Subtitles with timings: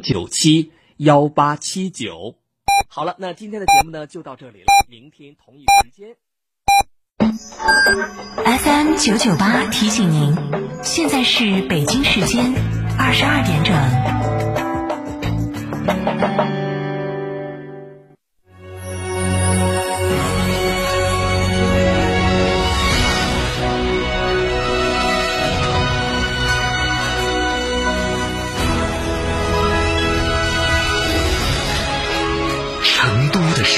[0.00, 2.36] 九七幺八七九。
[2.88, 6.14] 好了，那今天的节目呢就到这里了，明天同一时间。
[8.44, 10.36] FM 九九八提醒您，
[10.82, 12.52] 现在是北京时间
[12.98, 13.76] 二十二点整。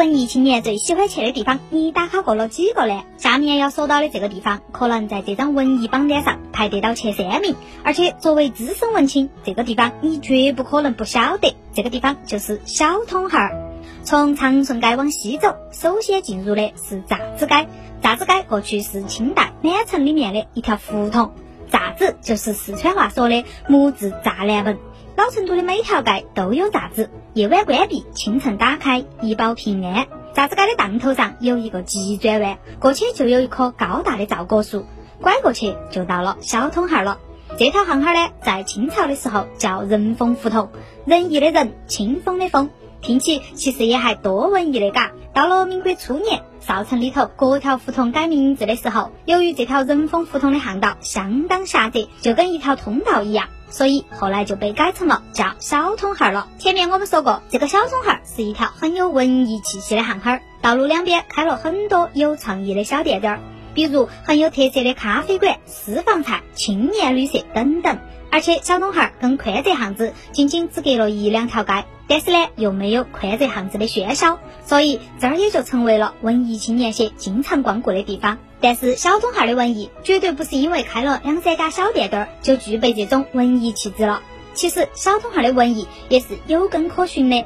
[0.00, 3.02] 文艺青年最喜欢去的地方，你打卡过了几个呢？
[3.18, 7.54] 下面要说到的这个地方，可能在这张文艺榜单上排得到前三名。
[7.84, 11.54] 而且作为资深文青，这个地方你绝不可能不晓得。
[11.74, 13.40] 这个地方就是小通号。
[14.02, 17.68] 从长顺街往西走，首先进入的是榨子街。
[18.00, 21.32] 榨子街过去是清代满城里面的一条胡同，
[21.70, 24.78] 栅子就是四川话说的木质栅栏门。
[25.16, 30.08] 老成都的每条街都有栅子，夜晚关闭，清晨打开，以保平安。
[30.34, 34.84] 咋子街的档头上有一个急转弯，过去就有一棵高大的皂果树，
[35.20, 37.18] 拐过去就到了小通号了。
[37.56, 40.70] 这条巷号呢，在清朝的时候叫仁风胡同，
[41.04, 42.68] 仁义的仁，清风的风，
[43.00, 45.12] 听起其实也还多文艺的嘎。
[45.32, 53.48] 到了民国初年，少城里头各条胡同改名字的时候，由于这条仁丰胡同的巷道相当狭窄，就跟一条通道一样。
[53.68, 56.48] 所以后来就被改成了叫小通号了。
[56.58, 63.38] 前面我们说过，这个小通号是一条很有文艺气息的巷号，道路两边开了很多有创意的小店店，
[63.72, 67.98] 比如很有特色的咖啡馆、私房菜、青年旅社等等。
[68.30, 78.38] 而且小通号跟宽窄巷子仅仅只隔了一两条街，但是呢又没有宽窄巷子的喧嚣，所以这儿也就成为了文艺青年些经常光顾的地方。
[78.60, 84.22] 但是小通号的文艺绝对不是因为开了两三家小店店儿就具备这种文艺气质了。
[84.52, 87.44] 其实小通号的文艺也是有根可循的。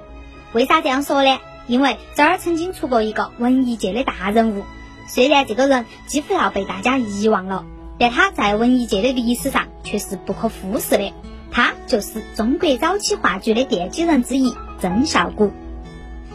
[0.52, 1.38] 为啥这样说呢？
[1.66, 4.64] 因为这儿曾经出过一个文艺界的大人物，
[5.08, 7.64] 虽然这个人几乎要被大家遗忘了，
[7.98, 11.12] 但他在文艺界的历史上却是不可忽视的。
[11.52, 15.52] 他就是中国早期话剧的奠基人之一曾孝谷。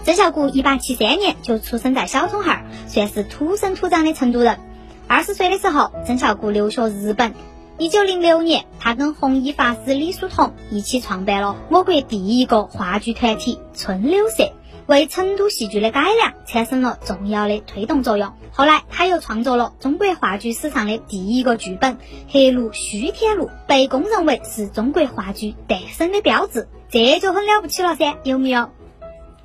[0.05, 2.55] 曾孝谷一八七三年就出生在小通号，
[2.87, 4.57] 算是土生土长的成都人。
[5.07, 7.33] 二十岁的时候，曾孝谷留学日本。
[7.77, 14.51] 一九零六年，他跟弘一法师李叔同一起创办了我国第一个话剧团体春柳社，
[14.89, 18.33] 为成都戏剧的改良产生了重要的推动作用。
[18.51, 21.93] 后来，他又创作了中国话剧史上的第一个剧本
[22.27, 26.67] 《黑鹿须天录》，被公认为是中国话剧诞生的标志。
[26.89, 28.71] 这就很了不起了噻，有没有？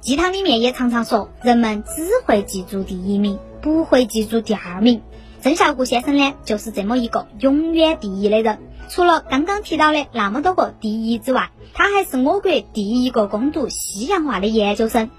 [0.00, 5.02] 鸡汤里面也常常说，人们只会记住第一名，不会记住第二名。
[5.42, 8.60] 曾孝谷先生呢，就是这么一个永远第一的人。
[8.88, 15.10] 除了刚刚提到的那么多个第一之外，他还是我国第一个攻读西洋画的研究生。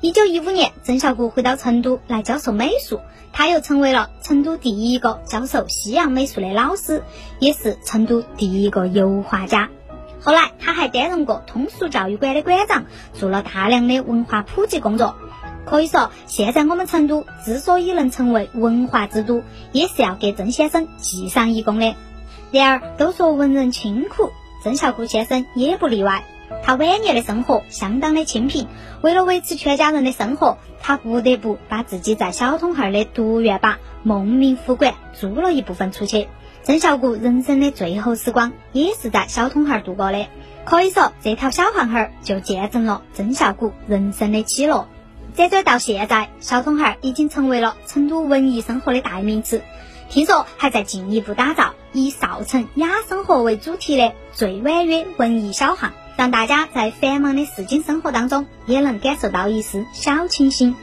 [0.00, 3.00] 一九一五年，曾孝谷回到成都来教授美术，
[3.32, 7.02] 他又成为了成都第一个教授西洋美术的老师，
[7.40, 9.68] 也是成都第一个油画家。
[10.20, 15.16] 后来，他还担任过通俗教育馆的馆长，做了大量的文化普及工作。
[15.64, 21.94] 可以说，现在我们成都之所以能成为文化之都，也是要给曾先生记上一功的。
[22.50, 26.24] 然而，都说文人清苦，曾孝谷先生也不例外。
[26.62, 28.66] 他晚年的生活相当的清贫，
[29.02, 36.28] 为了维持全家人的生活，他不得不把自己在小通号的独院坝梦明府馆租了一部分出去。
[36.62, 40.26] 曾孝谷人生的最后时光也是在小通号度过的。
[40.64, 44.88] 可以说，这条小巷号就见证了曾孝谷人生的起落。
[45.36, 49.62] 辗转到现在，小通号已经成为了成都文艺生活的代名词。
[50.10, 60.74] 听说还在进一步打造以少城雅生活为主题的最婉约文艺小巷，让大家在繁忙的市井生活当中也能感受到一丝小清新。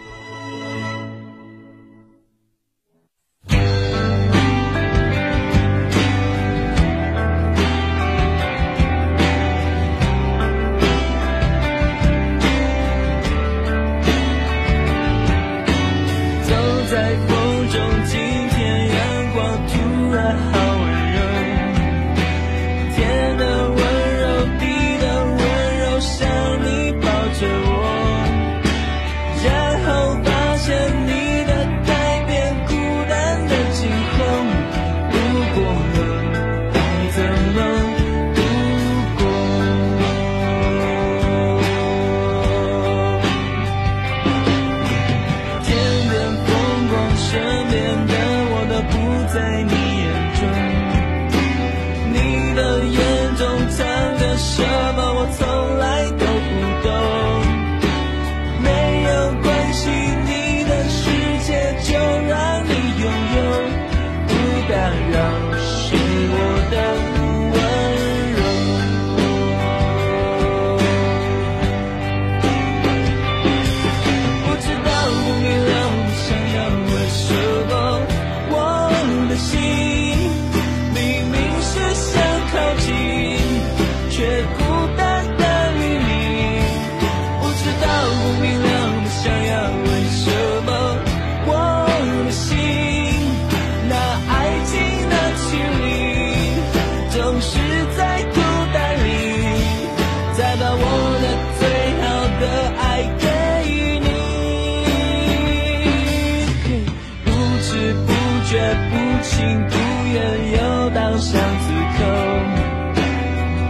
[108.56, 109.34] 却不情
[109.68, 109.76] 不
[110.14, 110.16] 愿
[110.54, 111.68] 又到巷子
[111.98, 112.00] 口。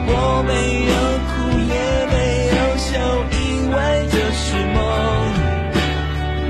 [0.07, 0.11] 我
[0.45, 0.51] 没
[0.91, 0.93] 有
[1.25, 1.33] 哭
[1.73, 1.75] 也
[2.13, 2.15] 没
[2.53, 2.87] 有笑
[3.33, 3.41] 因
[3.73, 3.75] 为
[4.11, 4.45] 这是
[4.75, 4.77] 梦。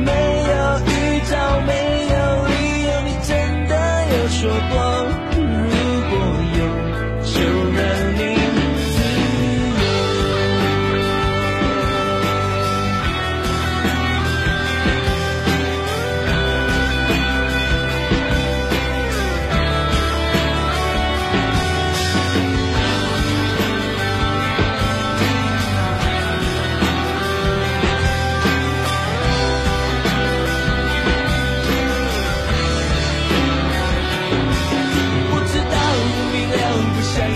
[0.03, 0.11] 没
[0.51, 0.53] 有
[0.91, 0.91] 预
[1.31, 1.71] 兆没
[2.11, 2.15] 有
[2.51, 2.53] 理
[2.83, 3.31] 由你真
[3.69, 3.73] 的
[4.11, 4.37] 有说
[4.69, 4.84] 过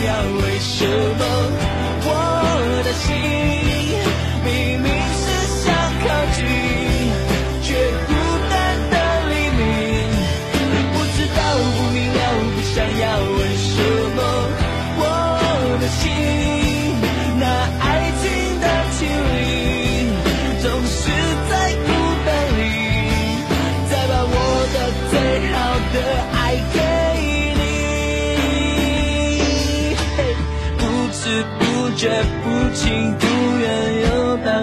[0.06, 0.86] 要为什
[1.20, 1.24] 么？
[2.06, 2.12] 我
[2.86, 3.08] 的心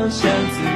[0.08, 0.75] 箱子。